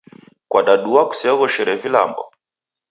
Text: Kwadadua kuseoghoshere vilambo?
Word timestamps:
Kwadadua 0.51 1.01
kuseoghoshere 1.09 1.73
vilambo? 1.81 2.23